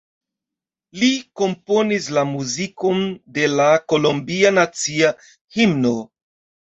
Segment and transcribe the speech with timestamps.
[1.01, 1.09] Li
[1.41, 3.05] komponis la muzikon
[3.37, 5.13] de la kolombia nacia
[5.59, 5.95] himno.